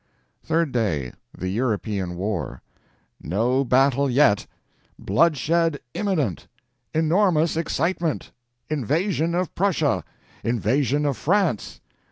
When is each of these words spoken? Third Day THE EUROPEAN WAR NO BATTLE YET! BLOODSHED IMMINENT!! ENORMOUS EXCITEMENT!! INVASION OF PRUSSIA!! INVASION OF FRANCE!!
Third 0.43 0.71
Day 0.71 1.13
THE 1.37 1.49
EUROPEAN 1.49 2.15
WAR 2.15 2.63
NO 3.21 3.63
BATTLE 3.65 4.09
YET! 4.09 4.47
BLOODSHED 4.97 5.77
IMMINENT!! 5.93 6.47
ENORMOUS 6.95 7.55
EXCITEMENT!! 7.55 8.31
INVASION 8.67 9.35
OF 9.35 9.53
PRUSSIA!! 9.53 10.03
INVASION 10.43 11.05
OF 11.05 11.15
FRANCE!! 11.17 11.81